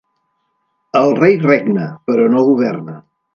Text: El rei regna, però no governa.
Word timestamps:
El 1.01 1.13
rei 1.19 1.37
regna, 1.43 1.85
però 2.09 2.27
no 2.37 2.43
governa. 2.49 2.99